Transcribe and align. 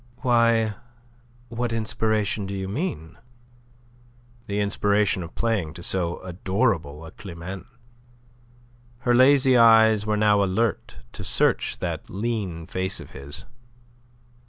"Why, 0.23 0.73
what 1.49 1.71
inspiration 1.71 2.47
do 2.47 2.55
you 2.55 2.67
mean?" 2.67 3.19
"The 4.47 4.59
inspiration 4.59 5.21
of 5.21 5.35
playing 5.35 5.75
to 5.75 5.83
so 5.83 6.19
adorable 6.23 7.05
a 7.05 7.11
Climene." 7.11 7.67
Her 9.01 9.13
lazy 9.13 9.55
eyes 9.57 10.03
were 10.07 10.17
now 10.17 10.43
alert 10.43 11.01
to 11.11 11.23
search 11.23 11.77
that 11.81 12.09
lean 12.09 12.65
face 12.65 12.99
of 12.99 13.11
his. 13.11 13.45